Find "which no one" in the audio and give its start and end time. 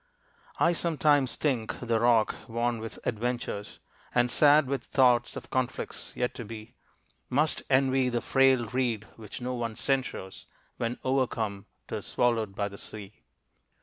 9.15-9.75